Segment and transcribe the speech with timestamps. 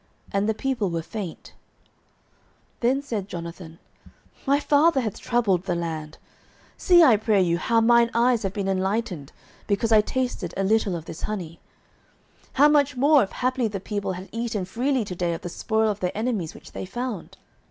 [0.31, 1.53] And the people were faint.
[2.79, 3.79] 09:014:029 Then said Jonathan,
[4.47, 6.17] My father hath troubled the land:
[6.75, 9.31] see, I pray you, how mine eyes have been enlightened,
[9.67, 11.59] because I tasted a little of this honey.
[12.45, 15.49] 09:014:030 How much more, if haply the people had eaten freely to day of the
[15.49, 17.37] spoil of their enemies which they found?